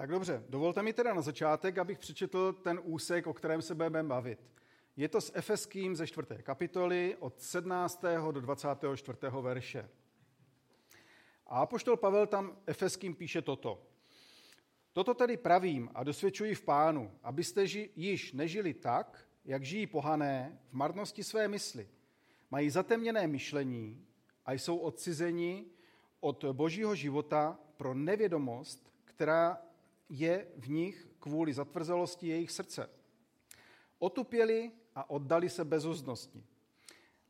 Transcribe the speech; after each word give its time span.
Tak 0.00 0.10
dobře, 0.10 0.44
dovolte 0.48 0.82
mi 0.82 0.92
teda 0.92 1.14
na 1.14 1.20
začátek, 1.20 1.78
abych 1.78 1.98
přečetl 1.98 2.52
ten 2.52 2.80
úsek, 2.82 3.26
o 3.26 3.34
kterém 3.34 3.62
se 3.62 3.74
budeme 3.74 4.02
bavit. 4.02 4.50
Je 4.96 5.08
to 5.08 5.20
s 5.20 5.32
Efeským 5.34 5.96
ze 5.96 6.06
4. 6.06 6.26
kapitoly 6.42 7.16
od 7.18 7.40
17. 7.40 8.04
do 8.30 8.40
24. 8.40 9.18
verše. 9.40 9.88
A 11.46 11.60
apoštol 11.60 11.96
Pavel 11.96 12.26
tam 12.26 12.56
Efeským 12.66 13.14
píše 13.14 13.42
toto. 13.42 13.86
Toto 14.92 15.14
tedy 15.14 15.36
pravím 15.36 15.90
a 15.94 16.04
dosvědčuji 16.04 16.54
v 16.54 16.62
pánu, 16.62 17.12
abyste 17.22 17.66
ži, 17.66 17.90
již 17.96 18.32
nežili 18.32 18.74
tak, 18.74 19.28
jak 19.44 19.64
žijí 19.64 19.86
pohané 19.86 20.58
v 20.68 20.72
marnosti 20.72 21.24
své 21.24 21.48
mysli. 21.48 21.88
Mají 22.50 22.70
zatemněné 22.70 23.26
myšlení 23.26 24.06
a 24.46 24.52
jsou 24.52 24.76
odcizeni 24.76 25.66
od 26.20 26.44
božího 26.44 26.94
života 26.94 27.58
pro 27.76 27.94
nevědomost, 27.94 28.92
která 29.04 29.58
je 30.10 30.46
v 30.56 30.70
nich 30.70 31.08
kvůli 31.18 31.52
zatvrzelosti 31.52 32.28
jejich 32.28 32.50
srdce. 32.50 32.90
Otupěli 33.98 34.72
a 34.94 35.10
oddali 35.10 35.50
se 35.50 35.64
bezuzdnosti, 35.64 36.44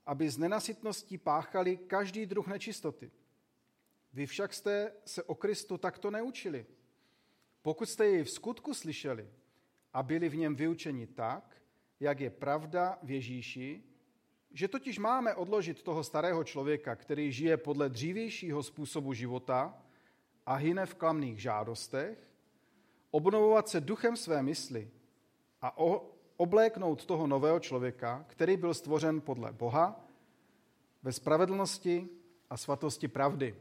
aby 0.07 0.31
z 0.31 0.39
nenasytností 0.39 1.19
páchali 1.19 1.77
každý 1.77 2.27
druh 2.27 2.47
nečistoty. 2.47 3.11
Vy 4.13 4.27
však 4.27 4.55
jste 4.55 4.93
se 5.05 5.23
o 5.23 5.35
Kristu 5.35 5.79
takto 5.79 6.11
neučili. 6.11 6.67
Pokud 7.63 7.89
jste 7.89 8.07
jej 8.07 8.25
v 8.25 8.31
skutku 8.31 8.75
slyšeli 8.75 9.31
a 9.93 10.03
byli 10.03 10.29
v 10.29 10.37
něm 10.37 10.55
vyučeni 10.57 11.07
tak, 11.07 11.63
jak 12.01 12.21
je 12.21 12.31
pravda 12.31 12.99
v 13.03 13.11
Ježíši, 13.11 13.83
že 14.53 14.69
totiž 14.69 14.99
máme 14.99 15.35
odložit 15.35 15.83
toho 15.83 16.05
starého 16.05 16.45
člověka, 16.45 16.97
který 16.97 17.33
žije 17.33 17.57
podle 17.57 17.89
dřívějšího 17.89 18.63
způsobu 18.63 19.13
života 19.13 19.83
a 20.47 20.55
hyne 20.55 20.87
v 20.87 20.95
klamných 20.95 21.43
žádostech, 21.43 22.30
obnovovat 23.11 23.69
se 23.69 23.81
duchem 23.81 24.17
své 24.17 24.43
mysli 24.43 24.91
a 25.63 25.77
obléknout 26.37 27.05
toho 27.05 27.27
nového 27.27 27.61
člověka, 27.61 28.25
který 28.29 28.57
byl 28.57 28.75
stvořen 28.75 29.21
podle 29.21 29.53
Boha, 29.53 30.01
ve 31.03 31.13
spravedlnosti 31.13 32.09
a 32.51 32.57
svatosti 32.57 33.09
pravdy. 33.09 33.57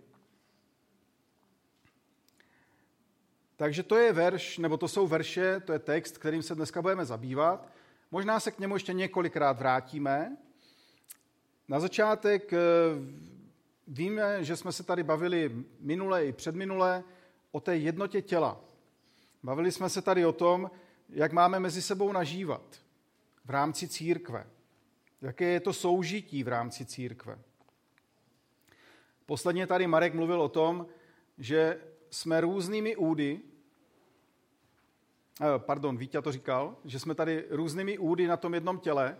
Takže 3.55 3.83
to 3.83 3.97
je 3.97 4.13
verš, 4.13 4.57
nebo 4.57 4.77
to 4.77 4.87
jsou 4.87 5.07
verše, 5.07 5.59
to 5.59 5.73
je 5.73 5.79
text, 5.79 6.17
kterým 6.17 6.43
se 6.43 6.55
dneska 6.55 6.81
budeme 6.81 7.05
zabývat. 7.05 7.67
Možná 8.11 8.39
se 8.39 8.51
k 8.51 8.59
němu 8.59 8.75
ještě 8.75 8.93
několikrát 8.93 9.59
vrátíme. 9.59 10.37
Na 11.67 11.79
začátek 11.79 12.53
eh, 12.53 12.59
víme, 13.87 14.43
že 14.43 14.55
jsme 14.55 14.71
se 14.71 14.83
tady 14.83 15.03
bavili 15.03 15.65
minule 15.79 16.25
i 16.25 16.31
předminule 16.31 17.03
o 17.51 17.59
té 17.59 17.77
jednotě 17.77 18.21
těla. 18.21 18.61
Bavili 19.43 19.71
jsme 19.71 19.89
se 19.89 20.01
tady 20.01 20.25
o 20.25 20.33
tom, 20.33 20.71
jak 21.09 21.31
máme 21.31 21.59
mezi 21.59 21.81
sebou 21.81 22.11
nažívat 22.11 22.81
v 23.45 23.49
rámci 23.49 23.87
církve. 23.87 24.47
Jaké 25.21 25.45
je 25.45 25.59
to 25.59 25.73
soužití 25.73 26.43
v 26.43 26.47
rámci 26.47 26.85
církve. 26.85 27.39
Posledně 29.25 29.67
tady 29.67 29.87
Marek 29.87 30.13
mluvil 30.13 30.41
o 30.41 30.49
tom, 30.49 30.87
že 31.37 31.81
jsme 32.09 32.41
různými 32.41 32.95
údy, 32.95 33.39
eh, 35.41 35.45
pardon, 35.57 35.97
Vítě 35.97 36.21
to 36.21 36.31
říkal, 36.31 36.77
že 36.85 36.99
jsme 36.99 37.15
tady 37.15 37.45
různými 37.49 37.97
údy 37.97 38.27
na 38.27 38.37
tom 38.37 38.53
jednom 38.53 38.79
těle 38.79 39.17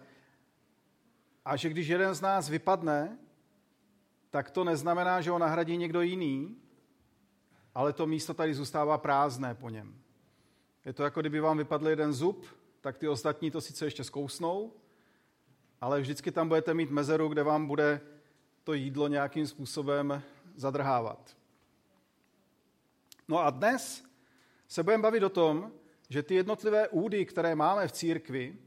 a 1.45 1.55
že 1.55 1.69
když 1.69 1.87
jeden 1.87 2.13
z 2.13 2.21
nás 2.21 2.49
vypadne, 2.49 3.17
tak 4.29 4.51
to 4.51 4.63
neznamená, 4.63 5.21
že 5.21 5.31
ho 5.31 5.39
nahradí 5.39 5.77
někdo 5.77 6.01
jiný, 6.01 6.55
ale 7.75 7.93
to 7.93 8.07
místo 8.07 8.33
tady 8.33 8.53
zůstává 8.53 8.97
prázdné 8.97 9.55
po 9.55 9.69
něm. 9.69 10.01
Je 10.85 10.93
to 10.93 11.03
jako 11.03 11.21
kdyby 11.21 11.39
vám 11.39 11.57
vypadl 11.57 11.87
jeden 11.87 12.13
zub, 12.13 12.45
tak 12.81 12.97
ty 12.97 13.07
ostatní 13.07 13.51
to 13.51 13.61
sice 13.61 13.85
ještě 13.85 14.03
zkousnou, 14.03 14.73
ale 15.81 16.01
vždycky 16.01 16.31
tam 16.31 16.47
budete 16.47 16.73
mít 16.73 16.91
mezeru, 16.91 17.27
kde 17.27 17.43
vám 17.43 17.67
bude 17.67 18.01
to 18.63 18.73
jídlo 18.73 19.07
nějakým 19.07 19.47
způsobem 19.47 20.23
zadrhávat. 20.55 21.37
No 23.27 23.39
a 23.39 23.49
dnes 23.49 24.03
se 24.67 24.83
budeme 24.83 25.03
bavit 25.03 25.23
o 25.23 25.29
tom, 25.29 25.71
že 26.09 26.23
ty 26.23 26.35
jednotlivé 26.35 26.87
údy, 26.87 27.25
které 27.25 27.55
máme 27.55 27.87
v 27.87 27.91
církvi, 27.91 28.57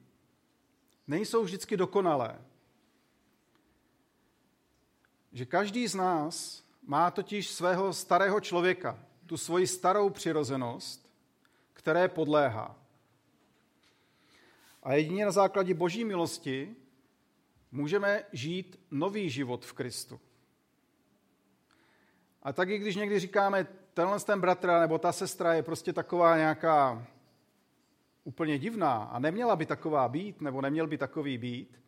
nejsou 1.06 1.44
vždycky 1.44 1.76
dokonalé. 1.76 2.38
Že 5.32 5.46
každý 5.46 5.88
z 5.88 5.94
nás 5.94 6.64
má 6.82 7.10
totiž 7.10 7.50
svého 7.50 7.92
starého 7.92 8.40
člověka, 8.40 8.98
tu 9.26 9.36
svoji 9.36 9.66
starou 9.66 10.10
přirozenost, 10.10 11.01
které 11.82 12.08
podléhá. 12.08 12.76
A 14.82 14.92
jedině 14.92 15.24
na 15.24 15.30
základě 15.30 15.74
boží 15.74 16.04
milosti 16.04 16.76
můžeme 17.72 18.24
žít 18.32 18.80
nový 18.90 19.30
život 19.30 19.64
v 19.64 19.72
Kristu. 19.72 20.20
A 22.42 22.52
taky, 22.52 22.78
když 22.78 22.96
někdy 22.96 23.18
říkáme, 23.18 23.66
tenhle 23.94 24.20
ten 24.20 24.40
bratr 24.40 24.68
nebo 24.80 24.98
ta 24.98 25.12
sestra 25.12 25.54
je 25.54 25.62
prostě 25.62 25.92
taková 25.92 26.36
nějaká 26.36 27.06
úplně 28.24 28.58
divná 28.58 28.92
a 28.92 29.18
neměla 29.18 29.56
by 29.56 29.66
taková 29.66 30.08
být, 30.08 30.40
nebo 30.40 30.60
neměl 30.60 30.86
by 30.86 30.98
takový 30.98 31.38
být, 31.38 31.80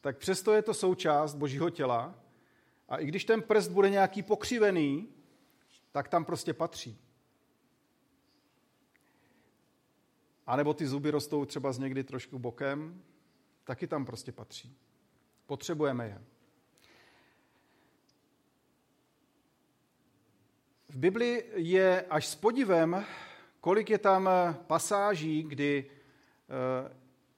tak 0.00 0.18
přesto 0.18 0.52
je 0.52 0.62
to 0.62 0.74
součást 0.74 1.34
božího 1.34 1.70
těla 1.70 2.14
a 2.88 2.96
i 2.96 3.06
když 3.06 3.24
ten 3.24 3.42
prst 3.42 3.70
bude 3.70 3.90
nějaký 3.90 4.22
pokřivený, 4.22 5.08
tak 5.92 6.08
tam 6.08 6.24
prostě 6.24 6.54
patří. 6.54 7.05
A 10.46 10.56
nebo 10.56 10.74
ty 10.74 10.86
zuby 10.86 11.10
rostou 11.10 11.44
třeba 11.44 11.72
z 11.72 11.78
někdy 11.78 12.04
trošku 12.04 12.38
bokem, 12.38 13.02
taky 13.64 13.86
tam 13.86 14.04
prostě 14.04 14.32
patří. 14.32 14.76
Potřebujeme 15.46 16.06
je. 16.06 16.22
V 20.88 20.98
Bibli 20.98 21.44
je 21.54 22.02
až 22.10 22.26
s 22.26 22.34
podivem, 22.34 23.04
kolik 23.60 23.90
je 23.90 23.98
tam 23.98 24.30
pasáží, 24.66 25.42
kdy 25.42 25.90
eh, 25.90 26.94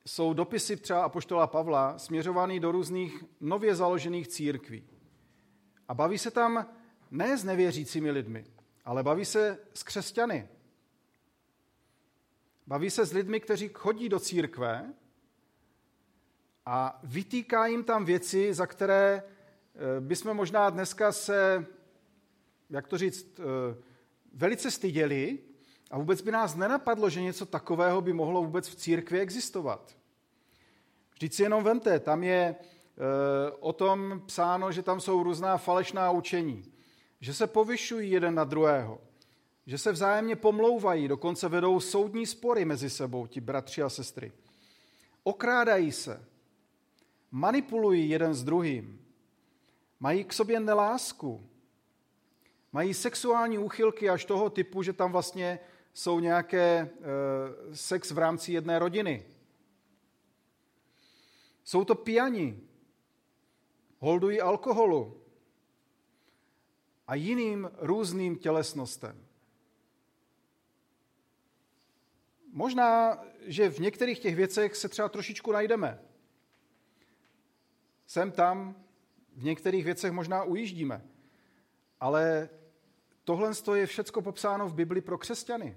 jsou 0.06 0.32
dopisy 0.32 0.76
třeba 0.76 1.04
Apoštola 1.04 1.46
Pavla 1.46 1.98
směřovaný 1.98 2.60
do 2.60 2.72
různých 2.72 3.24
nově 3.40 3.74
založených 3.74 4.28
církví. 4.28 4.84
A 5.88 5.94
baví 5.94 6.18
se 6.18 6.30
tam 6.30 6.66
ne 7.10 7.38
s 7.38 7.44
nevěřícími 7.44 8.10
lidmi, 8.10 8.44
ale 8.84 9.02
baví 9.02 9.24
se 9.24 9.58
s 9.74 9.82
křesťany. 9.82 10.48
Baví 12.68 12.90
se 12.90 13.06
s 13.06 13.12
lidmi, 13.12 13.40
kteří 13.40 13.70
chodí 13.74 14.08
do 14.08 14.20
církve 14.20 14.92
a 16.66 17.00
vytýká 17.02 17.66
jim 17.66 17.84
tam 17.84 18.04
věci, 18.04 18.54
za 18.54 18.66
které 18.66 19.22
eh, 19.22 20.00
bychom 20.00 20.36
možná 20.36 20.70
dneska 20.70 21.12
se, 21.12 21.66
jak 22.70 22.86
to 22.86 22.98
říct, 22.98 23.40
eh, 23.40 23.82
velice 24.34 24.70
styděli 24.70 25.38
a 25.90 25.98
vůbec 25.98 26.20
by 26.20 26.30
nás 26.30 26.54
nenapadlo, 26.54 27.10
že 27.10 27.22
něco 27.22 27.46
takového 27.46 28.00
by 28.00 28.12
mohlo 28.12 28.42
vůbec 28.42 28.68
v 28.68 28.76
církvi 28.76 29.20
existovat. 29.20 29.96
Vždyť 31.12 31.34
si 31.34 31.42
jenom 31.42 31.64
vente, 31.64 32.00
tam 32.00 32.22
je 32.22 32.54
eh, 32.56 33.50
o 33.60 33.72
tom 33.72 34.22
psáno, 34.26 34.72
že 34.72 34.82
tam 34.82 35.00
jsou 35.00 35.22
různá 35.22 35.56
falešná 35.56 36.10
učení, 36.10 36.72
že 37.20 37.34
se 37.34 37.46
povyšují 37.46 38.10
jeden 38.10 38.34
na 38.34 38.44
druhého, 38.44 39.07
že 39.68 39.78
se 39.78 39.92
vzájemně 39.92 40.36
pomlouvají, 40.36 41.08
dokonce 41.08 41.48
vedou 41.48 41.80
soudní 41.80 42.26
spory 42.26 42.64
mezi 42.64 42.90
sebou, 42.90 43.26
ti 43.26 43.40
bratři 43.40 43.82
a 43.82 43.88
sestry. 43.88 44.32
Okrádají 45.22 45.92
se, 45.92 46.24
manipulují 47.30 48.10
jeden 48.10 48.34
s 48.34 48.44
druhým, 48.44 49.04
mají 50.00 50.24
k 50.24 50.32
sobě 50.32 50.60
nelásku, 50.60 51.48
mají 52.72 52.94
sexuální 52.94 53.58
úchylky 53.58 54.10
až 54.10 54.24
toho 54.24 54.50
typu, 54.50 54.82
že 54.82 54.92
tam 54.92 55.12
vlastně 55.12 55.58
jsou 55.94 56.20
nějaké 56.20 56.60
e, 56.60 56.90
sex 57.76 58.10
v 58.10 58.18
rámci 58.18 58.52
jedné 58.52 58.78
rodiny. 58.78 59.26
Jsou 61.64 61.84
to 61.84 61.94
pijani, 61.94 62.60
holdují 63.98 64.40
alkoholu 64.40 65.22
a 67.06 67.14
jiným 67.14 67.70
různým 67.78 68.36
tělesnostem. 68.36 69.27
Možná, 72.58 73.18
že 73.46 73.70
v 73.70 73.78
některých 73.78 74.18
těch 74.18 74.36
věcech 74.36 74.76
se 74.76 74.88
třeba 74.88 75.08
trošičku 75.08 75.52
najdeme. 75.52 76.02
Sem 78.06 78.30
tam, 78.32 78.84
v 79.36 79.44
některých 79.44 79.84
věcech 79.84 80.12
možná 80.12 80.42
ujíždíme. 80.42 81.04
Ale 82.00 82.48
tohle 83.24 83.52
je 83.74 83.86
všecko 83.86 84.22
popsáno 84.22 84.68
v 84.68 84.74
Bibli 84.74 85.00
pro 85.00 85.18
křesťany. 85.18 85.76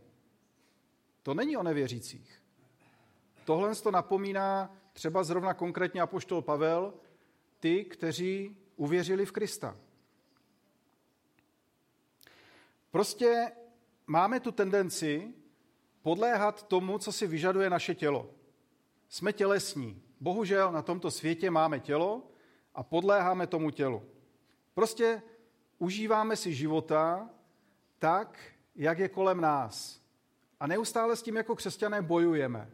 To 1.23 1.33
není 1.33 1.57
o 1.57 1.63
nevěřících. 1.63 2.41
Tohle 3.45 3.75
to 3.75 3.91
napomíná 3.91 4.75
třeba 4.93 5.23
zrovna 5.23 5.53
konkrétně 5.53 6.01
apoštol 6.01 6.41
Pavel, 6.41 6.93
ty, 7.59 7.85
kteří 7.85 8.57
uvěřili 8.75 9.25
v 9.25 9.31
Krista. 9.31 9.77
Prostě 12.91 13.51
máme 14.07 14.39
tu 14.39 14.51
tendenci 14.51 15.33
podléhat 16.01 16.63
tomu, 16.63 16.97
co 16.97 17.11
si 17.11 17.27
vyžaduje 17.27 17.69
naše 17.69 17.95
tělo. 17.95 18.29
Jsme 19.09 19.33
tělesní. 19.33 20.01
Bohužel 20.19 20.71
na 20.71 20.81
tomto 20.81 21.11
světě 21.11 21.51
máme 21.51 21.79
tělo 21.79 22.31
a 22.75 22.83
podléháme 22.83 23.47
tomu 23.47 23.69
tělu. 23.69 24.03
Prostě 24.73 25.21
užíváme 25.77 26.35
si 26.35 26.53
života 26.53 27.29
tak, 27.99 28.39
jak 28.75 28.99
je 28.99 29.09
kolem 29.09 29.41
nás. 29.41 30.01
A 30.59 30.67
neustále 30.67 31.15
s 31.15 31.21
tím 31.21 31.35
jako 31.35 31.55
křesťané 31.55 32.01
bojujeme. 32.01 32.71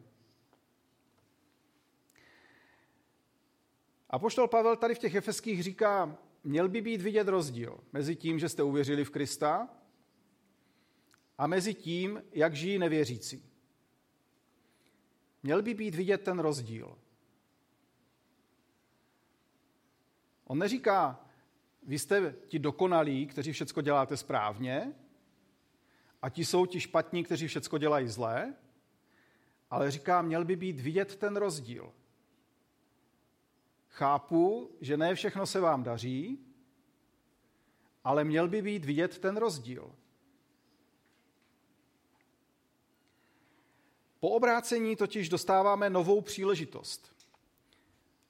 A 4.09 4.19
poštol 4.19 4.47
Pavel 4.47 4.75
tady 4.75 4.95
v 4.95 4.99
těch 4.99 5.15
efeských 5.15 5.63
říká, 5.63 6.17
měl 6.43 6.69
by 6.69 6.81
být 6.81 7.01
vidět 7.01 7.27
rozdíl 7.27 7.79
mezi 7.93 8.15
tím, 8.15 8.39
že 8.39 8.49
jste 8.49 8.63
uvěřili 8.63 9.03
v 9.03 9.09
Krista 9.09 9.69
a 11.37 11.47
mezi 11.47 11.73
tím, 11.73 12.23
jak 12.31 12.55
žijí 12.55 12.79
nevěřící. 12.79 13.43
Měl 15.43 15.61
by 15.61 15.73
být 15.73 15.95
vidět 15.95 16.23
ten 16.23 16.39
rozdíl. 16.39 16.97
On 20.43 20.59
neříká, 20.59 21.25
vy 21.83 21.99
jste 21.99 22.35
ti 22.47 22.59
dokonalí, 22.59 23.27
kteří 23.27 23.51
všecko 23.51 23.81
děláte 23.81 24.17
správně, 24.17 24.93
a 26.21 26.29
ti 26.29 26.45
jsou 26.45 26.65
ti 26.65 26.79
špatní, 26.79 27.23
kteří 27.23 27.47
všecko 27.47 27.77
dělají 27.77 28.07
zlé, 28.07 28.53
ale 29.69 29.91
říká, 29.91 30.21
měl 30.21 30.45
by 30.45 30.55
být 30.55 30.79
vidět 30.79 31.15
ten 31.15 31.35
rozdíl. 31.35 31.93
Chápu, 33.87 34.71
že 34.81 34.97
ne 34.97 35.15
všechno 35.15 35.45
se 35.45 35.59
vám 35.59 35.83
daří, 35.83 36.39
ale 38.03 38.23
měl 38.23 38.47
by 38.47 38.61
být 38.61 38.85
vidět 38.85 39.17
ten 39.17 39.37
rozdíl. 39.37 39.95
Po 44.27 44.31
obrácení 44.31 44.95
totiž 44.95 45.29
dostáváme 45.29 45.89
novou 45.89 46.21
příležitost. 46.21 47.13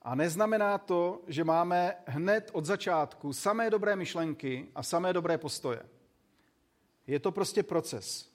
A 0.02 0.16
neznamená 0.16 0.78
to, 0.78 1.22
že 1.28 1.44
máme 1.44 1.96
hned 2.08 2.50
od 2.54 2.66
začátku 2.66 3.34
samé 3.34 3.70
dobré 3.70 3.96
myšlenky 3.96 4.72
a 4.76 4.84
samé 4.84 5.14
dobré 5.14 5.38
postoje. 5.38 5.90
Je 7.08 7.20
to 7.20 7.32
prostě 7.32 7.64
proces. 7.64 8.32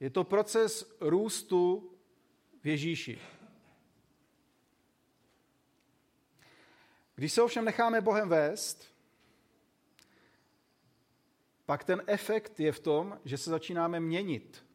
Je 0.00 0.10
to 0.10 0.24
proces 0.24 0.96
růstu 1.00 1.90
v 2.62 2.66
Ježíši. 2.66 3.18
Když 7.14 7.32
se 7.32 7.42
ovšem 7.42 7.64
necháme 7.64 8.00
Bohem 8.00 8.28
vést, 8.28 8.86
pak 11.64 11.84
ten 11.84 12.02
efekt 12.06 12.60
je 12.60 12.72
v 12.72 12.80
tom, 12.80 13.20
že 13.24 13.38
se 13.38 13.50
začínáme 13.50 14.00
měnit. 14.00 14.65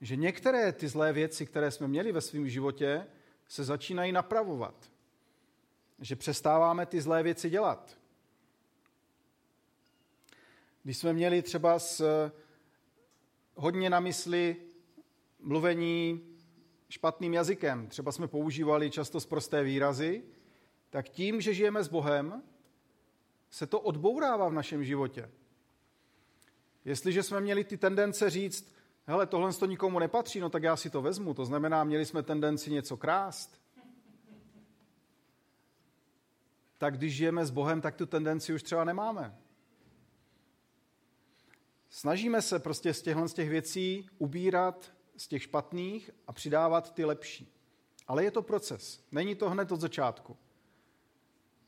Že 0.00 0.16
některé 0.16 0.72
ty 0.72 0.88
zlé 0.88 1.12
věci, 1.12 1.46
které 1.46 1.70
jsme 1.70 1.88
měli 1.88 2.12
ve 2.12 2.20
svém 2.20 2.48
životě, 2.48 3.06
se 3.48 3.64
začínají 3.64 4.12
napravovat. 4.12 4.90
Že 6.00 6.16
přestáváme 6.16 6.86
ty 6.86 7.00
zlé 7.00 7.22
věci 7.22 7.50
dělat. 7.50 7.98
Když 10.82 10.98
jsme 10.98 11.12
měli 11.12 11.42
třeba 11.42 11.78
s, 11.78 12.30
hodně 13.54 13.90
na 13.90 14.00
mysli 14.00 14.56
mluvení 15.40 16.20
špatným 16.88 17.34
jazykem, 17.34 17.86
třeba 17.86 18.12
jsme 18.12 18.28
používali 18.28 18.90
často 18.90 19.20
zprosté 19.20 19.62
výrazy, 19.62 20.22
tak 20.90 21.08
tím, 21.08 21.40
že 21.40 21.54
žijeme 21.54 21.84
s 21.84 21.88
Bohem, 21.88 22.42
se 23.50 23.66
to 23.66 23.80
odbourává 23.80 24.48
v 24.48 24.52
našem 24.52 24.84
životě. 24.84 25.30
Jestliže 26.84 27.22
jsme 27.22 27.40
měli 27.40 27.64
ty 27.64 27.76
tendence 27.76 28.30
říct, 28.30 28.74
hele, 29.08 29.26
tohle 29.26 29.52
to 29.52 29.66
nikomu 29.66 29.98
nepatří, 29.98 30.40
no 30.40 30.50
tak 30.50 30.62
já 30.62 30.76
si 30.76 30.90
to 30.90 31.02
vezmu. 31.02 31.34
To 31.34 31.44
znamená, 31.44 31.84
měli 31.84 32.06
jsme 32.06 32.22
tendenci 32.22 32.70
něco 32.70 32.96
krást. 32.96 33.60
Tak 36.78 36.96
když 36.96 37.14
žijeme 37.14 37.46
s 37.46 37.50
Bohem, 37.50 37.80
tak 37.80 37.94
tu 37.94 38.06
tendenci 38.06 38.54
už 38.54 38.62
třeba 38.62 38.84
nemáme. 38.84 39.38
Snažíme 41.88 42.42
se 42.42 42.58
prostě 42.58 42.94
z 42.94 43.02
těchto 43.02 43.28
z 43.28 43.34
těch 43.34 43.48
věcí 43.48 44.10
ubírat 44.18 44.92
z 45.16 45.28
těch 45.28 45.42
špatných 45.42 46.10
a 46.26 46.32
přidávat 46.32 46.94
ty 46.94 47.04
lepší. 47.04 47.54
Ale 48.06 48.24
je 48.24 48.30
to 48.30 48.42
proces. 48.42 49.06
Není 49.12 49.34
to 49.34 49.50
hned 49.50 49.72
od 49.72 49.80
začátku. 49.80 50.36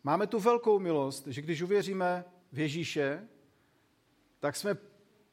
Máme 0.04 0.26
tu 0.26 0.38
velkou 0.38 0.78
milost, 0.78 1.26
že 1.26 1.42
když 1.42 1.62
uvěříme 1.62 2.24
v 2.52 2.58
Ježíše, 2.58 3.28
tak 4.40 4.56
jsme 4.56 4.74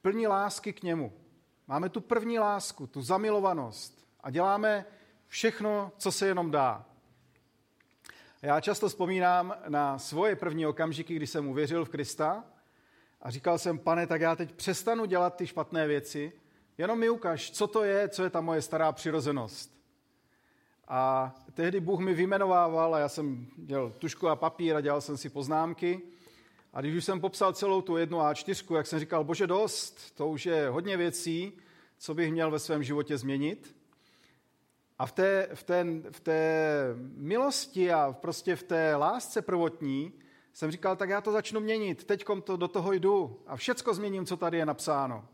plní 0.01 0.27
lásky 0.27 0.73
k 0.73 0.83
němu. 0.83 1.26
Máme 1.67 1.89
tu 1.89 2.01
první 2.01 2.39
lásku, 2.39 2.87
tu 2.87 3.01
zamilovanost 3.01 4.07
a 4.23 4.29
děláme 4.29 4.85
všechno, 5.27 5.91
co 5.97 6.11
se 6.11 6.27
jenom 6.27 6.51
dá. 6.51 6.85
Já 8.41 8.61
často 8.61 8.89
vzpomínám 8.89 9.55
na 9.67 9.99
svoje 9.99 10.35
první 10.35 10.65
okamžiky, 10.65 11.15
kdy 11.15 11.27
jsem 11.27 11.47
uvěřil 11.47 11.85
v 11.85 11.89
Krista 11.89 12.43
a 13.21 13.29
říkal 13.29 13.57
jsem, 13.57 13.79
pane, 13.79 14.07
tak 14.07 14.21
já 14.21 14.35
teď 14.35 14.51
přestanu 14.51 15.05
dělat 15.05 15.35
ty 15.35 15.47
špatné 15.47 15.87
věci, 15.87 16.31
jenom 16.77 16.99
mi 16.99 17.09
ukaž, 17.09 17.51
co 17.51 17.67
to 17.67 17.83
je, 17.83 18.09
co 18.09 18.23
je 18.23 18.29
ta 18.29 18.41
moje 18.41 18.61
stará 18.61 18.91
přirozenost. 18.91 19.77
A 20.87 21.35
tehdy 21.53 21.79
Bůh 21.79 21.99
mi 21.99 22.13
vymenovával 22.13 22.95
a 22.95 22.99
já 22.99 23.09
jsem 23.09 23.47
dělal 23.57 23.91
tušku 23.91 24.27
a 24.27 24.35
papír 24.35 24.75
a 24.75 24.81
dělal 24.81 25.01
jsem 25.01 25.17
si 25.17 25.29
poznámky. 25.29 26.01
A 26.73 26.81
když 26.81 26.95
už 26.95 27.05
jsem 27.05 27.21
popsal 27.21 27.53
celou 27.53 27.81
tu 27.81 27.97
jednu 27.97 28.17
A4, 28.17 28.75
jak 28.75 28.87
jsem 28.87 28.99
říkal, 28.99 29.23
bože 29.23 29.47
dost, 29.47 30.15
to 30.15 30.27
už 30.27 30.45
je 30.45 30.69
hodně 30.69 30.97
věcí, 30.97 31.53
co 31.97 32.13
bych 32.13 32.31
měl 32.31 32.51
ve 32.51 32.59
svém 32.59 32.83
životě 32.83 33.17
změnit. 33.17 33.75
A 34.99 35.05
v 35.05 35.11
té, 35.11 35.49
v 35.53 35.63
té, 35.63 35.85
v 36.11 36.19
té 36.19 36.51
milosti 37.15 37.91
a 37.93 38.15
prostě 38.21 38.55
v 38.55 38.63
té 38.63 38.95
lásce 38.95 39.41
prvotní 39.41 40.13
jsem 40.53 40.71
říkal, 40.71 40.95
tak 40.95 41.09
já 41.09 41.21
to 41.21 41.31
začnu 41.31 41.59
měnit, 41.59 42.03
teď 42.03 42.25
to 42.43 42.57
do 42.57 42.67
toho 42.67 42.93
jdu 42.93 43.39
a 43.47 43.55
všecko 43.55 43.93
změním, 43.93 44.25
co 44.25 44.37
tady 44.37 44.57
je 44.57 44.65
napsáno. 44.65 45.25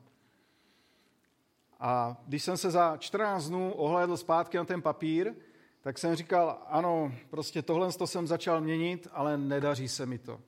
A 1.79 2.17
když 2.27 2.43
jsem 2.43 2.57
se 2.57 2.71
za 2.71 2.97
14 2.97 3.47
dnů 3.47 3.73
ohlédl 3.73 4.17
zpátky 4.17 4.57
na 4.57 4.65
ten 4.65 4.81
papír, 4.81 5.33
tak 5.81 5.97
jsem 5.97 6.15
říkal, 6.15 6.61
ano, 6.67 7.13
prostě 7.29 7.61
tohle 7.61 7.91
to 7.91 8.07
jsem 8.07 8.27
začal 8.27 8.61
měnit, 8.61 9.07
ale 9.11 9.37
nedaří 9.37 9.87
se 9.87 10.05
mi 10.05 10.17
to. 10.17 10.41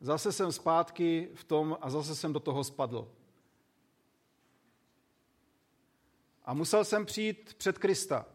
Zase 0.00 0.32
jsem 0.32 0.52
zpátky 0.52 1.28
v 1.34 1.44
tom 1.44 1.78
a 1.80 1.90
zase 1.90 2.16
jsem 2.16 2.32
do 2.32 2.40
toho 2.40 2.64
spadl. 2.64 3.08
A 6.44 6.54
musel 6.54 6.84
jsem 6.84 7.06
přijít 7.06 7.54
před 7.58 7.78
Krista 7.78 8.26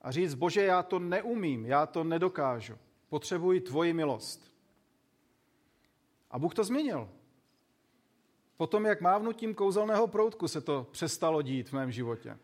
a 0.00 0.10
říct, 0.10 0.34
bože, 0.34 0.62
já 0.64 0.82
to 0.82 0.98
neumím, 0.98 1.66
já 1.66 1.86
to 1.86 2.04
nedokážu. 2.04 2.78
Potřebuji 3.08 3.60
tvoji 3.60 3.92
milost. 3.92 4.52
A 6.30 6.38
Bůh 6.38 6.54
to 6.54 6.64
změnil. 6.64 7.08
Potom, 8.56 8.86
jak 8.86 9.00
mávnutím 9.00 9.54
kouzelného 9.54 10.06
proutku 10.06 10.48
se 10.48 10.60
to 10.60 10.86
přestalo 10.90 11.42
dít 11.42 11.68
v 11.68 11.72
mém 11.72 11.92
životě. 11.92 12.38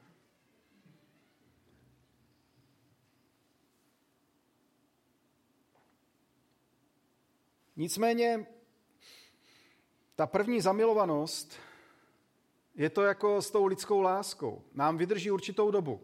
Nicméně 7.80 8.46
ta 10.16 10.26
první 10.26 10.60
zamilovanost 10.60 11.56
je 12.75 12.90
to 12.90 13.02
jako 13.02 13.42
s 13.42 13.50
tou 13.50 13.66
lidskou 13.66 14.00
láskou. 14.00 14.64
Nám 14.75 14.99
vydrží 14.99 15.30
určitou 15.30 15.70
dobu. 15.70 16.00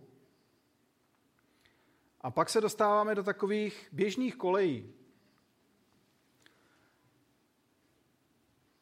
A 2.21 2.31
pak 2.31 2.51
se 2.51 2.61
dostáváme 2.61 3.15
do 3.15 3.23
takových 3.23 3.89
běžných 3.93 4.37
kolejí. 4.37 4.93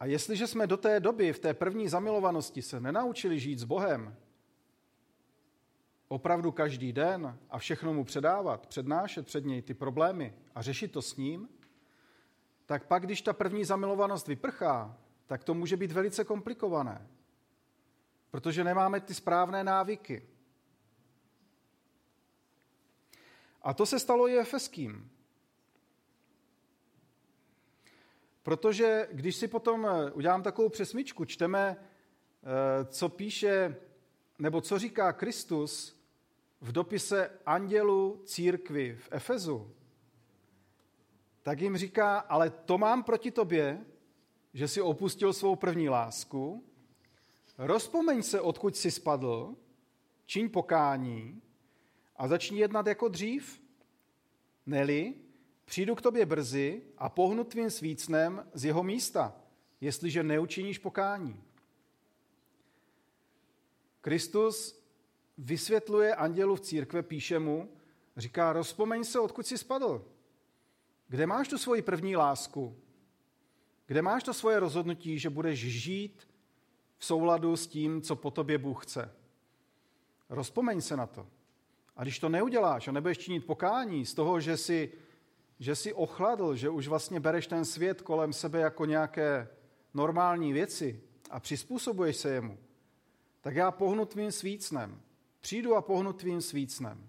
A 0.01 0.07
jestliže 0.07 0.47
jsme 0.47 0.67
do 0.67 0.77
té 0.77 1.01
doby, 1.01 1.33
v 1.33 1.39
té 1.39 1.55
první 1.55 1.89
zamilovanosti, 1.89 2.63
se 2.63 2.81
nenaučili 2.81 3.41
žít 3.41 3.59
s 3.59 3.65
Bohem, 3.65 4.17
opravdu 6.09 6.53
každý 6.53 6.93
den 6.93 7.39
a 7.51 7.59
všechno 7.59 7.95
mu 7.95 8.05
předávat, 8.05 8.67
přednášet 8.67 9.27
před 9.27 9.45
něj 9.45 9.63
ty 9.63 9.75
problémy 9.75 10.35
a 10.55 10.63
řešit 10.63 10.93
to 10.93 11.03
s 11.03 11.17
ním, 11.17 11.49
tak 12.67 12.87
pak, 12.87 13.03
když 13.03 13.23
ta 13.23 13.33
první 13.33 13.65
zamilovanost 13.65 14.29
vyprchá, 14.29 14.99
tak 15.27 15.45
to 15.45 15.55
může 15.55 15.77
být 15.77 15.93
velice 15.93 16.25
komplikované, 16.25 17.09
protože 18.31 18.65
nemáme 18.65 19.01
ty 19.01 19.15
správné 19.15 19.65
návyky. 19.65 20.29
A 23.63 23.75
to 23.75 23.87
se 23.87 23.99
stalo 24.01 24.29
i 24.29 24.39
efeským. 24.39 25.11
Protože 28.43 29.09
když 29.13 29.37
si 29.37 29.49
potom 29.49 29.87
eh, 29.87 30.11
udělám 30.11 30.43
takovou 30.43 30.69
přesmičku, 30.69 31.25
čteme, 31.25 31.77
eh, 31.77 32.85
co 32.85 33.09
píše, 33.09 33.77
nebo 34.39 34.61
co 34.61 34.79
říká 34.79 35.13
Kristus 35.13 36.01
v 36.61 36.73
dopise 36.73 37.31
andělu 37.47 38.23
církvy 38.25 38.97
v 39.01 39.09
Efezu, 39.11 39.75
tak 41.45 41.61
jim 41.61 41.77
říká, 41.77 42.19
ale 42.19 42.51
to 42.51 42.79
mám 42.79 43.03
proti 43.03 43.31
tobě, 43.31 43.85
že 44.55 44.69
si 44.69 44.81
opustil 44.81 45.33
svou 45.33 45.57
první 45.57 45.89
lásku 45.89 46.65
rozpomeň 47.59 48.23
se, 48.23 48.41
odkud 48.41 48.77
jsi 48.77 48.91
spadl, 48.91 49.55
čiň 50.27 50.51
pokání 50.51 51.43
a 52.17 52.29
začni 52.29 52.59
jednat 52.59 52.87
jako 52.87 53.09
dřív. 53.09 53.63
Neli, 54.67 55.15
přijdu 55.65 55.95
k 55.95 56.03
tobě 56.03 56.27
brzy 56.27 56.83
a 56.99 57.09
pohnu 57.09 57.45
tvým 57.45 57.71
svícnem 57.71 58.47
z 58.55 58.65
jeho 58.65 58.83
místa, 58.83 59.37
jestliže 59.81 60.23
neučiníš 60.23 60.79
pokání. 60.79 61.43
Kristus 64.01 64.85
vysvětluje 65.39 66.15
andělu 66.15 66.57
v 66.57 66.61
církve, 66.61 67.03
píše 67.03 67.39
mu, 67.39 67.69
říká, 68.17 68.53
rozpomeň 68.53 69.05
se, 69.05 69.21
odkud 69.21 69.47
jsi 69.47 69.59
spadl. 69.59 70.14
Kde 71.09 71.27
máš 71.27 71.49
tu 71.49 71.59
svoji 71.59 71.83
první 71.83 72.17
lásku? 72.17 72.77
Kde 73.87 74.03
máš 74.03 74.23
to 74.23 74.35
svoje 74.35 74.61
rozhodnutí, 74.61 75.19
že 75.19 75.31
budeš 75.31 75.59
žít 75.59 76.29
v 76.99 77.05
souladu 77.05 77.57
s 77.57 77.67
tím, 77.67 78.03
co 78.03 78.17
po 78.17 78.31
tobě 78.31 78.59
Bůh 78.59 78.85
chce? 78.85 79.15
Rozpomeň 80.29 80.81
se 80.81 80.97
na 80.97 81.07
to. 81.07 81.27
A 81.97 82.03
když 82.03 82.19
to 82.19 82.29
neuděláš 82.29 82.89
a 82.89 82.93
nebudeš 82.93 83.19
činit 83.19 83.47
pokání 83.47 84.07
z 84.07 84.15
toho, 84.15 84.41
že 84.41 84.57
jsi, 84.57 84.93
že 85.59 85.77
jsi 85.77 85.93
ochladl, 85.93 86.57
že 86.57 86.69
už 86.69 86.89
vlastně 86.89 87.21
bereš 87.21 87.47
ten 87.47 87.65
svět 87.65 88.03
kolem 88.03 88.33
sebe 88.33 88.61
jako 88.61 88.85
nějaké 88.85 89.49
normální 89.95 90.53
věci 90.53 91.01
a 91.31 91.41
přizpůsobuješ 91.41 92.17
se 92.17 92.31
jemu, 92.31 92.59
tak 93.41 93.55
já 93.55 93.71
pohnu 93.71 94.05
tvým 94.05 94.33
svícnem. 94.33 95.01
Přijdu 95.41 95.77
a 95.77 95.83
pohnu 95.83 96.13
tvým 96.13 96.41
svícnem. 96.41 97.09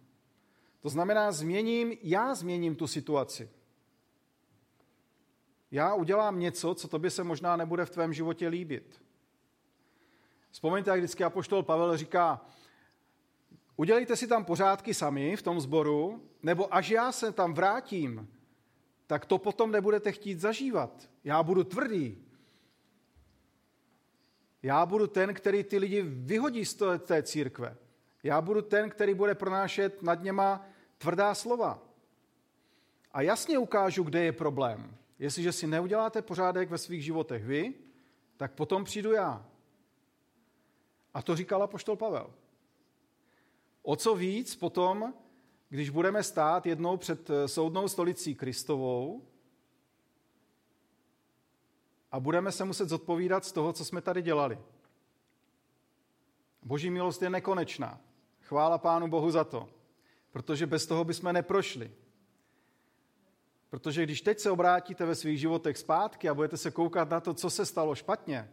To 0.81 0.89
znamená, 0.89 1.31
změním, 1.31 1.93
já 2.01 2.35
změním 2.35 2.75
tu 2.75 2.87
situaci. 2.87 3.49
Já 5.75 5.94
udělám 5.94 6.39
něco, 6.39 6.75
co 6.75 6.88
tobě 6.88 7.10
se 7.10 7.24
možná 7.24 7.55
nebude 7.55 7.86
v 7.86 7.89
tvém 7.89 8.13
životě 8.13 8.48
líbit. 8.48 9.01
Vzpomeňte, 10.51 10.89
jak 10.89 11.00
vždycky 11.00 11.24
apoštol 11.24 11.63
Pavel 11.63 11.98
říká, 11.98 12.46
udělejte 13.75 14.15
si 14.15 14.27
tam 14.27 14.46
pořádky 14.46 14.94
sami 14.94 15.36
v 15.36 15.41
tom 15.41 15.62
sboru, 15.62 16.29
nebo 16.44 16.75
až 16.75 16.89
já 16.89 17.12
se 17.12 17.32
tam 17.32 17.53
vrátím, 17.53 18.29
tak 19.08 19.25
to 19.25 19.38
potom 19.38 19.72
nebudete 19.72 20.12
chtít 20.12 20.39
zažívat. 20.39 21.10
Já 21.24 21.44
budu 21.44 21.63
tvrdý. 21.63 22.24
Já 24.63 24.86
budu 24.86 25.08
ten, 25.08 25.34
který 25.34 25.63
ty 25.63 25.77
lidi 25.77 26.01
vyhodí 26.01 26.65
z 26.65 26.77
té 27.00 27.24
církve. 27.24 27.77
Já 28.24 28.41
budu 28.41 28.62
ten, 28.62 28.89
který 28.89 29.13
bude 29.13 29.36
pronášet 29.36 30.03
nad 30.03 30.24
něma 30.24 30.65
tvrdá 30.98 31.36
slova. 31.36 31.84
A 33.12 33.22
jasně 33.22 33.58
ukážu, 33.58 34.03
kde 34.03 34.24
je 34.24 34.32
problém. 34.32 34.98
Jestliže 35.19 35.51
si 35.51 35.67
neuděláte 35.67 36.22
pořádek 36.22 36.69
ve 36.69 36.77
svých 36.77 37.03
životech 37.03 37.45
vy, 37.45 37.74
tak 38.38 38.51
potom 38.51 38.84
přijdu 38.84 39.12
já. 39.12 39.45
A 41.13 41.22
to 41.22 41.36
říkal 41.36 41.63
apoštol 41.63 41.95
Pavel. 41.95 42.34
O 43.81 43.95
co 43.95 44.15
víc 44.15 44.55
potom, 44.55 45.13
když 45.69 45.89
budeme 45.89 46.24
stát 46.24 46.65
jednou 46.65 46.98
před 46.98 47.29
eh, 47.29 47.48
soudnou 47.48 47.88
stolicí 47.88 48.36
Kristovou 48.36 49.27
a 52.12 52.19
budeme 52.19 52.51
se 52.51 52.65
muset 52.65 52.89
zodpovídat 52.89 53.45
z 53.45 53.51
toho, 53.51 53.74
co 53.74 53.86
jsme 53.86 54.01
tady 54.01 54.22
dělali. 54.22 54.60
Boží 56.63 56.89
milost 56.89 57.22
je 57.22 57.29
nekonečná. 57.29 58.01
Chvála 58.41 58.77
Pánu 58.77 59.07
Bohu 59.07 59.31
za 59.31 59.43
to, 59.43 59.69
protože 60.31 60.67
bez 60.67 60.86
toho 60.86 61.03
bychom 61.03 61.34
neprošli. 61.34 61.91
Protože 63.69 64.03
když 64.03 64.22
teď 64.22 64.39
se 64.39 64.51
obrátíte 64.51 65.05
ve 65.05 65.15
svých 65.15 65.39
životech 65.39 65.77
zpátky 65.77 66.29
a 66.29 66.34
budete 66.34 66.57
se 66.57 66.72
koukat 66.72 67.10
na 67.10 67.19
to, 67.19 67.34
co 67.34 67.50
se 67.50 67.65
stalo 67.65 67.95
špatně, 67.95 68.50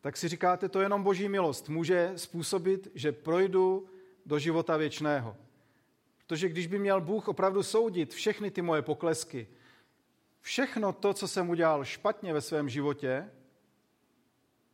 tak 0.00 0.16
si 0.16 0.28
říkáte, 0.28 0.68
to 0.68 0.80
jenom 0.80 1.02
boží 1.02 1.28
milost 1.28 1.68
může 1.68 2.12
způsobit, 2.16 2.88
že 2.94 3.12
projdu 3.12 3.88
do 4.26 4.38
života 4.38 4.76
věčného. 4.76 5.36
Protože 6.18 6.48
když 6.48 6.66
by 6.66 6.78
měl 6.78 7.00
Bůh 7.00 7.28
opravdu 7.28 7.62
soudit 7.62 8.14
všechny 8.14 8.50
ty 8.50 8.62
moje 8.62 8.82
poklesky, 8.82 9.48
všechno 10.40 10.92
to, 10.92 11.14
co 11.14 11.28
jsem 11.28 11.50
udělal 11.50 11.84
špatně 11.84 12.32
ve 12.32 12.40
svém 12.40 12.68
životě, 12.68 13.30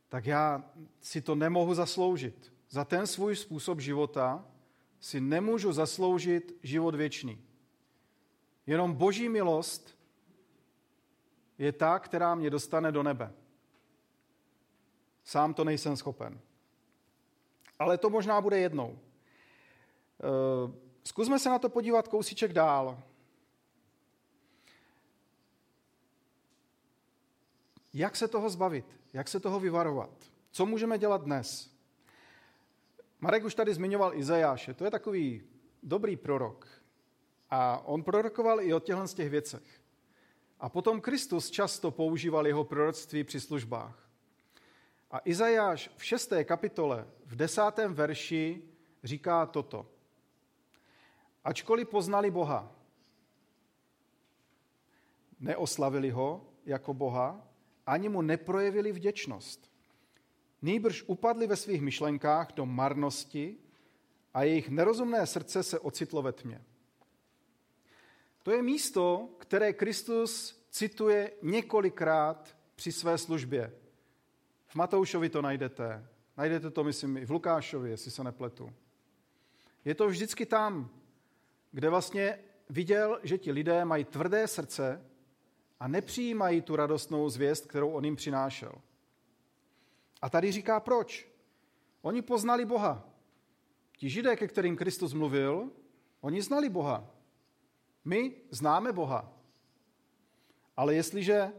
tak 0.09 0.25
já 0.25 0.63
si 1.01 1.21
to 1.21 1.35
nemohu 1.35 1.73
zasloužit. 1.73 2.53
Za 2.69 2.85
ten 2.85 3.07
svůj 3.07 3.35
způsob 3.35 3.79
života 3.79 4.45
si 4.99 5.21
nemůžu 5.21 5.71
zasloužit 5.71 6.59
život 6.63 6.95
věčný. 6.95 7.44
Jenom 8.67 8.93
boží 8.93 9.29
milost 9.29 9.97
je 11.57 11.71
ta, 11.71 11.99
která 11.99 12.35
mě 12.35 12.49
dostane 12.49 12.91
do 12.91 13.03
nebe. 13.03 13.33
Sám 15.23 15.53
to 15.53 15.63
nejsem 15.63 15.97
schopen. 15.97 16.39
Ale 17.79 17.97
to 17.97 18.09
možná 18.09 18.41
bude 18.41 18.59
jednou. 18.59 18.99
Eh, 20.23 20.71
zkusme 21.03 21.39
se 21.39 21.49
na 21.49 21.59
to 21.59 21.69
podívat 21.69 22.07
kousíček 22.07 22.53
dál. 22.53 23.03
Jak 27.93 28.15
se 28.15 28.27
toho 28.27 28.49
zbavit? 28.49 28.99
Jak 29.13 29.27
se 29.27 29.39
toho 29.39 29.59
vyvarovat? 29.59 30.09
Co 30.51 30.65
můžeme 30.65 30.97
dělat 30.97 31.21
dnes? 31.23 31.75
Marek 33.19 33.43
už 33.43 33.55
tady 33.55 33.73
zmiňoval 33.73 34.13
Izajáše. 34.13 34.73
To 34.73 34.85
je 34.85 34.91
takový 34.91 35.43
dobrý 35.83 36.15
prorok. 36.15 36.84
A 37.49 37.81
on 37.85 38.03
prorokoval 38.03 38.61
i 38.61 38.73
o 38.73 38.79
těchto 38.79 39.07
z 39.07 39.13
těch 39.13 39.29
věcech. 39.29 39.81
A 40.59 40.69
potom 40.69 41.01
Kristus 41.01 41.49
často 41.49 41.91
používal 41.91 42.47
jeho 42.47 42.63
proroctví 42.63 43.23
při 43.23 43.39
službách. 43.39 44.09
A 45.11 45.19
Izajáš 45.25 45.91
v 45.97 46.03
šesté 46.03 46.43
kapitole, 46.43 47.07
v 47.25 47.35
desátém 47.35 47.93
verši 47.93 48.61
říká 49.03 49.45
toto. 49.45 49.87
Ačkoliv 51.43 51.89
poznali 51.89 52.31
Boha, 52.31 52.75
neoslavili 55.39 56.09
ho 56.09 56.45
jako 56.65 56.93
Boha, 56.93 57.47
ani 57.85 58.09
mu 58.09 58.21
neprojevili 58.21 58.91
vděčnost. 58.91 59.71
Nýbrž 60.61 61.03
upadli 61.07 61.47
ve 61.47 61.55
svých 61.55 61.81
myšlenkách 61.81 62.53
do 62.53 62.65
marnosti 62.65 63.57
a 64.33 64.43
jejich 64.43 64.69
nerozumné 64.69 65.27
srdce 65.27 65.63
se 65.63 65.79
ocitlo 65.79 66.21
ve 66.21 66.31
tmě. 66.31 66.61
To 68.45 68.51
je 68.51 68.61
místo, 68.61 69.29
které 69.37 69.73
Kristus 69.73 70.61
cituje 70.69 71.31
několikrát 71.41 72.57
při 72.75 72.91
své 72.91 73.17
službě. 73.17 73.73
V 74.67 74.75
Matoušovi 74.75 75.29
to 75.29 75.41
najdete. 75.41 76.07
Najdete 76.37 76.71
to, 76.71 76.83
myslím, 76.83 77.17
i 77.17 77.25
v 77.25 77.31
Lukášovi, 77.31 77.89
jestli 77.89 78.11
se 78.11 78.23
nepletu. 78.23 78.73
Je 79.85 79.95
to 79.95 80.07
vždycky 80.07 80.45
tam, 80.45 80.89
kde 81.71 81.89
vlastně 81.89 82.39
viděl, 82.69 83.19
že 83.23 83.37
ti 83.37 83.51
lidé 83.51 83.85
mají 83.85 84.05
tvrdé 84.05 84.47
srdce 84.47 85.05
a 85.79 85.87
nepřijímají 85.87 86.61
tu 86.61 86.75
radostnou 86.75 87.29
zvěst, 87.29 87.65
kterou 87.65 87.89
on 87.89 88.05
jim 88.05 88.15
přinášel. 88.15 88.71
A 90.21 90.29
tady 90.29 90.51
říká 90.51 90.79
proč. 90.79 91.27
Oni 92.01 92.21
poznali 92.21 92.65
Boha. 92.65 93.09
Ti 93.97 94.09
židé, 94.09 94.35
ke 94.35 94.47
kterým 94.47 94.75
Kristus 94.77 95.13
mluvil, 95.13 95.71
oni 96.21 96.41
znali 96.41 96.69
Boha. 96.69 97.14
My 98.05 98.35
známe 98.49 98.91
Boha. 98.91 99.33
Ale 100.77 100.95
jestliže 100.95 101.51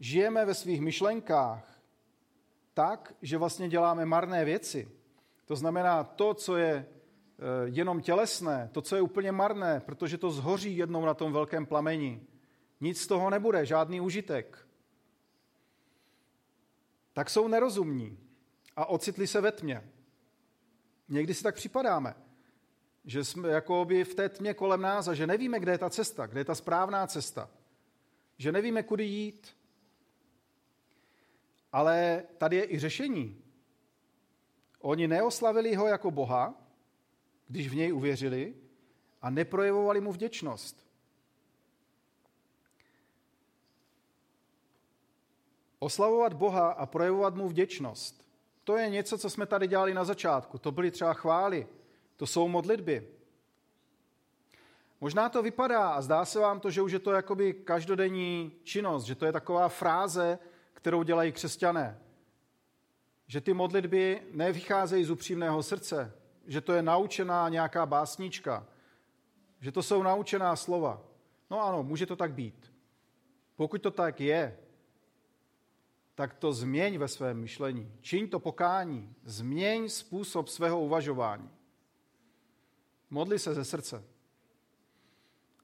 žijeme 0.00 0.44
ve 0.44 0.54
svých 0.54 0.80
myšlenkách 0.80 1.80
tak, 2.74 3.14
že 3.22 3.38
vlastně 3.38 3.68
děláme 3.68 4.06
marné 4.06 4.44
věci, 4.44 4.88
to 5.44 5.56
znamená 5.56 6.04
to, 6.04 6.34
co 6.34 6.56
je 6.56 6.74
eh, 6.74 6.86
jenom 7.64 8.00
tělesné, 8.00 8.68
to, 8.72 8.82
co 8.82 8.96
je 8.96 9.02
úplně 9.02 9.32
marné, 9.32 9.80
protože 9.80 10.18
to 10.18 10.30
zhoří 10.30 10.76
jednou 10.76 11.04
na 11.04 11.14
tom 11.14 11.32
velkém 11.32 11.66
plameni, 11.66 12.22
nic 12.80 13.00
z 13.00 13.06
toho 13.06 13.30
nebude, 13.30 13.66
žádný 13.66 14.00
užitek, 14.00 14.66
tak 17.12 17.30
jsou 17.30 17.48
nerozumní 17.48 18.18
a 18.76 18.86
ocitli 18.86 19.26
se 19.26 19.40
ve 19.40 19.52
tmě. 19.52 19.90
Někdy 21.08 21.34
si 21.34 21.42
tak 21.42 21.54
připadáme 21.54 22.14
že 23.04 23.24
jsme 23.24 23.48
jako 23.48 23.84
by 23.84 24.04
v 24.04 24.14
té 24.14 24.28
tmě 24.28 24.54
kolem 24.54 24.80
nás 24.80 25.08
a 25.08 25.14
že 25.14 25.26
nevíme, 25.26 25.60
kde 25.60 25.72
je 25.72 25.78
ta 25.78 25.90
cesta, 25.90 26.26
kde 26.26 26.40
je 26.40 26.44
ta 26.44 26.54
správná 26.54 27.06
cesta. 27.06 27.50
Že 28.38 28.52
nevíme, 28.52 28.82
kudy 28.82 29.04
jít. 29.04 29.56
Ale 31.72 32.22
tady 32.38 32.56
je 32.56 32.72
i 32.72 32.78
řešení. 32.78 33.42
Oni 34.80 35.08
neoslavili 35.08 35.74
ho 35.74 35.86
jako 35.86 36.10
Boha, 36.10 36.54
když 37.48 37.68
v 37.68 37.74
něj 37.74 37.92
uvěřili, 37.92 38.54
a 39.22 39.30
neprojevovali 39.30 40.00
mu 40.00 40.12
vděčnost. 40.12 40.86
Oslavovat 45.78 46.32
Boha 46.32 46.70
a 46.70 46.86
projevovat 46.86 47.34
mu 47.34 47.48
vděčnost. 47.48 48.26
To 48.64 48.76
je 48.76 48.90
něco, 48.90 49.18
co 49.18 49.30
jsme 49.30 49.46
tady 49.46 49.68
dělali 49.68 49.94
na 49.94 50.04
začátku. 50.04 50.58
To 50.58 50.72
byly 50.72 50.90
třeba 50.90 51.14
chvály, 51.14 51.66
to 52.20 52.26
jsou 52.26 52.48
modlitby. 52.48 53.08
Možná 55.00 55.28
to 55.28 55.42
vypadá 55.42 55.88
a 55.88 56.00
zdá 56.00 56.24
se 56.24 56.38
vám 56.38 56.60
to, 56.60 56.70
že 56.70 56.82
už 56.82 56.92
je 56.92 56.98
to 56.98 57.12
jakoby 57.12 57.54
každodenní 57.54 58.52
činnost, 58.62 59.04
že 59.04 59.14
to 59.14 59.26
je 59.26 59.32
taková 59.32 59.68
fráze, 59.68 60.38
kterou 60.72 61.02
dělají 61.02 61.32
křesťané. 61.32 62.00
že 63.26 63.40
ty 63.40 63.52
modlitby 63.52 64.22
nevycházejí 64.32 65.04
z 65.04 65.10
upřímného 65.10 65.62
srdce, 65.62 66.12
že 66.46 66.60
to 66.60 66.72
je 66.72 66.82
naučená 66.82 67.48
nějaká 67.48 67.86
básnička, 67.86 68.66
že 69.60 69.72
to 69.72 69.82
jsou 69.82 70.02
naučená 70.02 70.56
slova. 70.56 71.02
No 71.50 71.64
ano, 71.64 71.82
může 71.82 72.06
to 72.06 72.16
tak 72.16 72.32
být. 72.32 72.72
Pokud 73.56 73.82
to 73.82 73.90
tak 73.90 74.20
je, 74.20 74.58
tak 76.14 76.34
to 76.34 76.52
změň 76.52 76.98
ve 76.98 77.08
svém 77.08 77.40
myšlení. 77.40 77.92
Čiň 78.00 78.28
to 78.28 78.38
pokání. 78.38 79.14
Změň 79.24 79.88
způsob 79.88 80.48
svého 80.48 80.80
uvažování. 80.80 81.59
Modli 83.10 83.38
se 83.38 83.54
ze 83.54 83.64
srdce. 83.64 84.04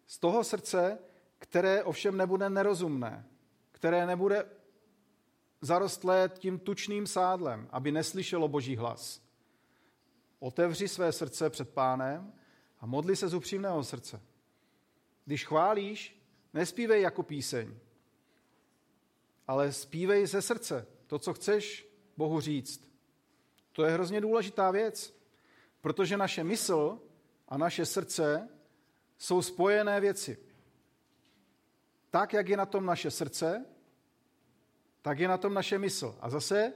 Z 0.06 0.18
toho 0.18 0.44
srdce, 0.44 0.98
které 1.38 1.84
ovšem 1.84 2.16
nebude 2.16 2.50
nerozumné, 2.50 3.28
které 3.72 4.06
nebude 4.06 4.44
zarostlé 5.60 6.30
tím 6.38 6.58
tučným 6.58 7.06
sádlem, 7.06 7.68
aby 7.70 7.92
neslyšelo 7.92 8.48
boží 8.48 8.76
hlas. 8.76 9.22
Otevři 10.38 10.88
své 10.88 11.12
srdce 11.12 11.50
před 11.50 11.68
pánem 11.68 12.32
a 12.80 12.86
modli 12.86 13.16
se 13.16 13.28
z 13.28 13.34
upřímného 13.34 13.84
srdce. 13.84 14.20
Když 15.24 15.46
chválíš, 15.46 16.22
nespívej 16.54 17.02
jako 17.02 17.22
píseň, 17.22 17.74
ale 19.46 19.72
zpívej 19.72 20.26
ze 20.26 20.42
srdce 20.42 20.86
to, 21.06 21.18
co 21.18 21.34
chceš 21.34 21.88
Bohu 22.16 22.40
říct. 22.40 22.88
To 23.72 23.84
je 23.84 23.92
hrozně 23.92 24.20
důležitá 24.20 24.70
věc, 24.70 25.16
protože 25.80 26.16
naše 26.16 26.44
mysl 26.44 27.00
a 27.48 27.58
naše 27.58 27.86
srdce 27.86 28.48
jsou 29.18 29.42
spojené 29.42 30.00
věci. 30.00 30.38
Tak, 32.10 32.32
jak 32.32 32.48
je 32.48 32.56
na 32.56 32.66
tom 32.66 32.86
naše 32.86 33.10
srdce, 33.10 33.66
tak 35.02 35.18
je 35.18 35.28
na 35.28 35.38
tom 35.38 35.54
naše 35.54 35.78
mysl. 35.78 36.18
A 36.20 36.30
zase, 36.30 36.72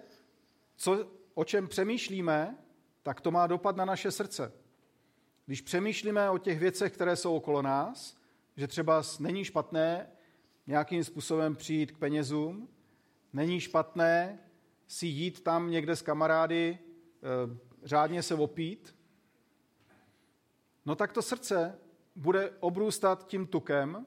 co, 0.77 1.11
o 1.35 1.45
čem 1.45 1.69
přemýšlíme, 1.69 2.59
tak 3.03 3.21
to 3.21 3.31
má 3.31 3.47
dopad 3.47 3.77
na 3.77 3.85
naše 3.85 4.11
srdce. 4.11 4.53
Když 5.47 5.61
přemýšlíme 5.61 6.31
o 6.31 6.39
těch 6.39 6.59
věcech, 6.59 6.93
které 6.93 7.17
jsou 7.17 7.37
okolo 7.37 7.63
nás, 7.63 8.17
že 8.57 8.69
třeba 8.69 9.03
není 9.19 9.45
špatné 9.45 10.11
nějakým 10.67 11.05
způsobem 11.05 11.57
přijít 11.57 11.93
k 11.93 11.99
penězům, 11.99 12.69
není 13.33 13.61
špatné 13.61 14.39
si 14.87 15.07
jít 15.07 15.41
tam 15.41 15.71
někde 15.71 15.97
s 15.97 16.03
kamarády, 16.03 16.79
eh, 16.79 17.59
řádně 17.85 18.23
se 18.23 18.35
opít, 18.35 18.97
no 20.87 20.95
tak 20.95 21.13
to 21.13 21.23
srdce 21.23 21.79
bude 22.17 22.51
obrůstat 22.61 23.27
tím 23.27 23.47
tukem 23.47 24.07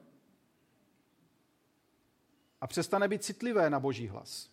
a 2.60 2.66
přestane 2.66 3.08
být 3.08 3.24
citlivé 3.24 3.70
na 3.70 3.80
boží 3.80 4.08
hlas. 4.08 4.50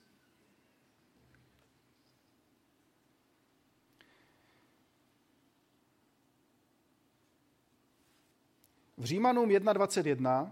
V 8.97 9.05
Římanům 9.05 9.49
1.21 9.49 10.51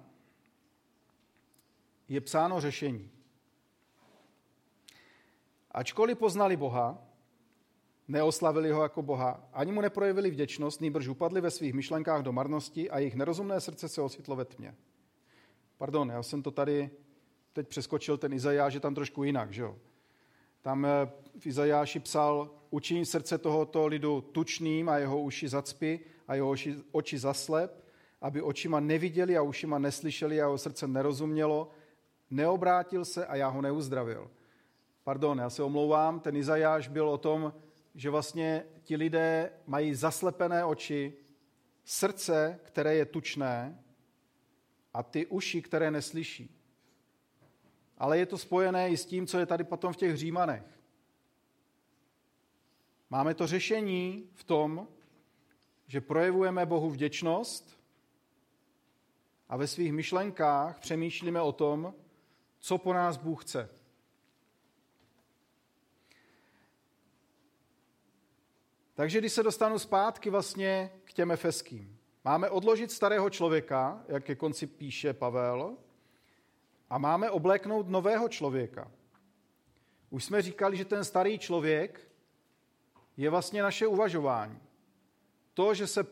je 2.07 2.21
psáno 2.21 2.61
řešení. 2.61 3.11
Ačkoliv 5.71 6.17
poznali 6.17 6.57
Boha, 6.57 7.08
neoslavili 8.09 8.71
ho 8.71 8.83
jako 8.83 9.01
Boha, 9.01 9.49
ani 9.53 9.71
mu 9.71 9.81
neprojevili 9.81 10.31
vděčnost, 10.31 10.81
nýbrž 10.81 11.07
upadli 11.07 11.41
ve 11.41 11.51
svých 11.51 11.73
myšlenkách 11.73 12.21
do 12.21 12.31
marnosti 12.31 12.89
a 12.89 12.99
jejich 12.99 13.15
nerozumné 13.15 13.61
srdce 13.61 13.89
se 13.89 14.01
ocitlo 14.01 14.35
ve 14.35 14.45
tmě. 14.45 14.75
Pardon, 15.77 16.09
já 16.09 16.23
jsem 16.23 16.41
to 16.41 16.51
tady 16.51 16.89
teď 17.53 17.67
přeskočil 17.67 18.17
ten 18.17 18.33
Izajáš, 18.33 18.73
je 18.73 18.79
tam 18.79 18.95
trošku 18.95 19.23
jinak, 19.23 19.53
že 19.53 19.61
jo? 19.61 19.75
Tam 20.61 20.85
eh, 20.85 20.89
v 21.39 21.47
Izajáši 21.47 21.99
psal, 21.99 22.49
učiní 22.69 23.05
srdce 23.05 23.37
tohoto 23.37 23.87
lidu 23.87 24.21
tučným 24.21 24.89
a 24.89 24.97
jeho 24.97 25.21
uši 25.21 25.47
zacpy 25.47 25.99
a 26.27 26.35
jeho 26.35 26.49
oči, 26.49 26.75
oči 26.91 27.17
zaslep, 27.17 27.85
aby 28.21 28.41
očima 28.41 28.79
neviděli 28.79 29.37
a 29.37 29.41
ušima 29.41 29.79
neslyšeli 29.79 30.41
a 30.41 30.43
jeho 30.43 30.57
srdce 30.57 30.87
nerozumělo, 30.87 31.69
neobrátil 32.29 33.05
se 33.05 33.25
a 33.25 33.35
já 33.35 33.47
ho 33.47 33.61
neuzdravil. 33.61 34.31
Pardon, 35.03 35.37
já 35.39 35.49
se 35.49 35.63
omlouvám, 35.63 36.19
ten 36.19 36.35
Izajáš 36.35 36.87
byl 36.87 37.09
o 37.09 37.17
tom, 37.17 37.53
že 37.99 38.09
vlastně 38.09 38.65
ti 38.83 38.95
lidé 38.95 39.51
mají 39.65 39.95
zaslepené 39.95 40.65
oči, 40.65 41.13
srdce, 41.83 42.59
které 42.63 42.95
je 42.95 43.05
tučné 43.05 43.83
a 44.93 45.03
ty 45.03 45.25
uši, 45.25 45.61
které 45.61 45.91
neslyší. 45.91 46.55
Ale 47.97 48.17
je 48.17 48.25
to 48.25 48.37
spojené 48.37 48.89
i 48.89 48.97
s 48.97 49.05
tím, 49.05 49.27
co 49.27 49.39
je 49.39 49.45
tady 49.45 49.63
potom 49.63 49.93
v 49.93 49.97
těch 49.97 50.17
římanech. 50.17 50.63
Máme 53.09 53.33
to 53.33 53.47
řešení 53.47 54.29
v 54.33 54.43
tom, 54.43 54.87
že 55.87 56.01
projevujeme 56.01 56.65
Bohu 56.65 56.89
vděčnost 56.89 57.79
a 59.49 59.57
ve 59.57 59.67
svých 59.67 59.93
myšlenkách 59.93 60.79
přemýšlíme 60.79 61.41
o 61.41 61.51
tom, 61.51 61.93
co 62.59 62.77
po 62.77 62.93
nás 62.93 63.17
Bůh 63.17 63.43
chce. 63.43 63.78
Takže 68.99 69.19
když 69.19 69.33
se 69.33 69.43
dostanu 69.43 69.79
zpátky 69.79 70.29
vlastně 70.29 70.91
k 71.03 71.13
těm 71.13 71.31
efeským, 71.31 71.99
máme 72.23 72.49
odložit 72.49 72.91
starého 72.91 73.29
člověka, 73.29 74.03
jak 74.07 74.23
ke 74.23 74.35
konci 74.35 74.67
píše 74.67 75.13
Pavel, 75.13 75.77
a 76.89 76.97
máme 76.97 77.31
obléknout 77.31 77.87
nového 77.87 78.29
člověka. 78.29 78.91
Už 80.09 80.23
jsme 80.23 80.41
říkali, 80.41 80.77
že 80.77 80.85
ten 80.85 81.03
starý 81.03 81.39
člověk 81.39 82.11
je 83.17 83.29
vlastně 83.29 83.63
naše 83.63 83.87
uvažování. 83.87 84.59
To, 85.53 85.73
že 85.73 85.87
se 85.87 86.07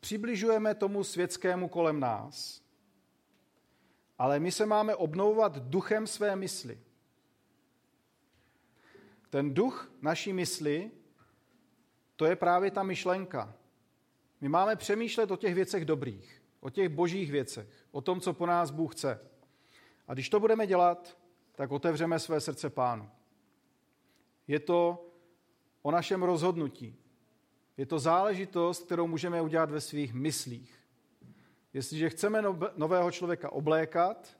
přibližujeme 0.00 0.74
tomu 0.74 1.04
světskému 1.04 1.68
kolem 1.68 2.00
nás, 2.00 2.62
ale 4.18 4.40
my 4.40 4.52
se 4.52 4.66
máme 4.66 4.94
obnovovat 4.94 5.58
duchem 5.58 6.06
své 6.06 6.36
mysli. 6.36 6.80
Ten 9.30 9.54
duch 9.54 9.90
naší 10.02 10.32
mysli, 10.32 10.90
to 12.16 12.24
je 12.24 12.36
právě 12.36 12.70
ta 12.70 12.82
myšlenka. 12.82 13.54
My 14.40 14.48
máme 14.48 14.76
přemýšlet 14.76 15.30
o 15.30 15.36
těch 15.36 15.54
věcech 15.54 15.84
dobrých, 15.84 16.42
o 16.60 16.70
těch 16.70 16.88
božích 16.88 17.30
věcech, 17.30 17.68
o 17.90 18.00
tom, 18.00 18.20
co 18.20 18.32
po 18.32 18.46
nás 18.46 18.70
Bůh 18.70 18.94
chce. 18.94 19.20
A 20.08 20.14
když 20.14 20.28
to 20.28 20.40
budeme 20.40 20.66
dělat, 20.66 21.18
tak 21.54 21.70
otevřeme 21.70 22.18
své 22.18 22.40
srdce 22.40 22.70
pánu. 22.70 23.10
Je 24.46 24.60
to 24.60 25.06
o 25.82 25.90
našem 25.90 26.22
rozhodnutí. 26.22 26.96
Je 27.76 27.86
to 27.86 27.98
záležitost, 27.98 28.84
kterou 28.84 29.06
můžeme 29.06 29.42
udělat 29.42 29.70
ve 29.70 29.80
svých 29.80 30.14
myslích. 30.14 30.74
Jestliže 31.72 32.10
chceme 32.10 32.42
nového 32.76 33.10
člověka 33.10 33.52
oblékat, 33.52 34.36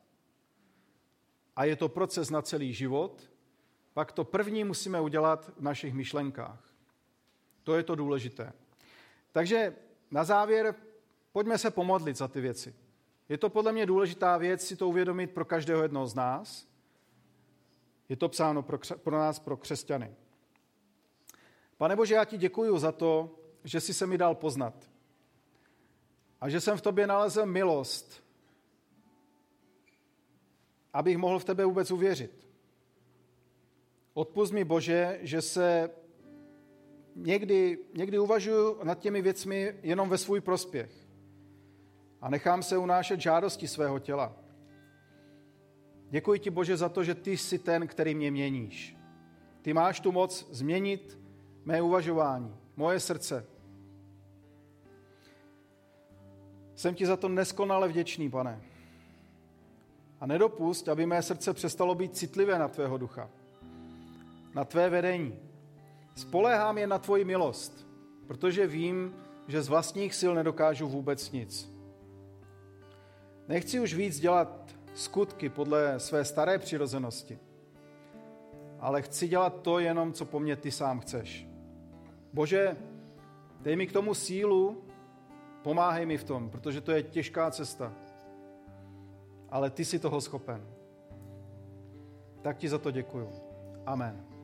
a 1.56 1.64
je 1.64 1.76
to 1.76 1.88
proces 1.88 2.30
na 2.30 2.42
celý 2.42 2.74
život, 2.74 3.30
pak 3.92 4.12
to 4.12 4.24
první 4.24 4.64
musíme 4.64 5.00
udělat 5.00 5.50
v 5.56 5.60
našich 5.60 5.94
myšlenkách. 5.94 6.75
To 7.66 7.74
je 7.74 7.82
to 7.82 7.94
důležité. 7.94 8.52
Takže 9.32 9.76
na 10.10 10.24
závěr 10.24 10.74
pojďme 11.32 11.58
se 11.58 11.70
pomodlit 11.70 12.16
za 12.16 12.28
ty 12.28 12.40
věci. 12.40 12.74
Je 13.28 13.38
to 13.38 13.50
podle 13.50 13.72
mě 13.72 13.86
důležitá 13.86 14.36
věc 14.36 14.66
si 14.66 14.76
to 14.76 14.88
uvědomit 14.88 15.30
pro 15.30 15.44
každého 15.44 15.82
jednoho 15.82 16.06
z 16.06 16.14
nás. 16.14 16.68
Je 18.08 18.16
to 18.16 18.28
psáno 18.28 18.62
pro, 18.62 18.78
pro 19.02 19.18
nás, 19.18 19.38
pro 19.38 19.56
křesťany. 19.56 20.14
Pane 21.76 21.96
Bože, 21.96 22.14
já 22.14 22.24
ti 22.24 22.38
děkuji 22.38 22.78
za 22.78 22.92
to, 22.92 23.38
že 23.64 23.80
jsi 23.80 23.94
se 23.94 24.06
mi 24.06 24.18
dal 24.18 24.34
poznat. 24.34 24.90
A 26.40 26.48
že 26.48 26.60
jsem 26.60 26.78
v 26.78 26.82
tobě 26.82 27.06
nalezl 27.06 27.46
milost, 27.46 28.24
abych 30.92 31.18
mohl 31.18 31.38
v 31.38 31.44
tebe 31.44 31.64
vůbec 31.64 31.90
uvěřit. 31.90 32.48
Odpust 34.14 34.52
mi, 34.52 34.64
Bože, 34.64 35.18
že 35.22 35.42
se 35.42 35.90
někdy, 37.16 37.78
někdy 37.96 38.18
uvažuji 38.18 38.76
nad 38.82 38.98
těmi 38.98 39.22
věcmi 39.22 39.74
jenom 39.82 40.08
ve 40.08 40.18
svůj 40.18 40.40
prospěch 40.40 40.90
a 42.20 42.30
nechám 42.30 42.62
se 42.62 42.78
unášet 42.78 43.20
žádosti 43.20 43.68
svého 43.68 43.98
těla. 43.98 44.36
Děkuji 46.10 46.40
ti, 46.40 46.50
Bože, 46.50 46.76
za 46.76 46.88
to, 46.88 47.04
že 47.04 47.14
ty 47.14 47.36
jsi 47.36 47.58
ten, 47.58 47.86
který 47.86 48.14
mě 48.14 48.30
měníš. 48.30 48.96
Ty 49.62 49.72
máš 49.72 50.00
tu 50.00 50.12
moc 50.12 50.48
změnit 50.50 51.18
mé 51.64 51.82
uvažování, 51.82 52.56
moje 52.76 53.00
srdce. 53.00 53.46
Jsem 56.74 56.94
ti 56.94 57.06
za 57.06 57.16
to 57.16 57.28
neskonale 57.28 57.88
vděčný, 57.88 58.30
pane. 58.30 58.62
A 60.20 60.26
nedopust, 60.26 60.88
aby 60.88 61.06
mé 61.06 61.22
srdce 61.22 61.54
přestalo 61.54 61.94
být 61.94 62.16
citlivé 62.16 62.58
na 62.58 62.68
tvého 62.68 62.98
ducha, 62.98 63.30
na 64.54 64.64
tvé 64.64 64.90
vedení. 64.90 65.45
Spoléhám 66.16 66.78
je 66.78 66.86
na 66.86 66.98
tvoji 66.98 67.24
milost, 67.24 67.86
protože 68.26 68.66
vím, 68.66 69.14
že 69.48 69.62
z 69.62 69.68
vlastních 69.68 70.14
sil 70.20 70.32
nedokážu 70.34 70.88
vůbec 70.88 71.32
nic. 71.32 71.72
Nechci 73.48 73.80
už 73.80 73.94
víc 73.94 74.20
dělat 74.20 74.76
skutky 74.94 75.48
podle 75.48 76.00
své 76.00 76.24
staré 76.24 76.58
přirozenosti, 76.58 77.38
ale 78.80 79.02
chci 79.02 79.28
dělat 79.28 79.62
to 79.62 79.78
jenom, 79.78 80.12
co 80.12 80.24
po 80.24 80.40
mně 80.40 80.56
ty 80.56 80.70
sám 80.70 81.00
chceš. 81.00 81.48
Bože, 82.32 82.76
dej 83.60 83.76
mi 83.76 83.86
k 83.86 83.92
tomu 83.92 84.14
sílu, 84.14 84.84
pomáhej 85.62 86.06
mi 86.06 86.18
v 86.18 86.24
tom, 86.24 86.50
protože 86.50 86.80
to 86.80 86.92
je 86.92 87.02
těžká 87.02 87.50
cesta. 87.50 87.92
Ale 89.50 89.70
ty 89.70 89.84
jsi 89.84 89.98
toho 89.98 90.20
schopen. 90.20 90.66
Tak 92.42 92.56
ti 92.56 92.68
za 92.68 92.78
to 92.78 92.90
děkuju. 92.90 93.32
Amen. 93.86 94.35